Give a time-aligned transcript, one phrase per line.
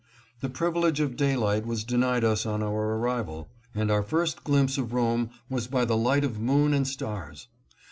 [0.39, 4.93] The privilege of daylight was denied us on our arrival, and our first glimpse of
[4.93, 7.49] Rome was by the light of moon and stars.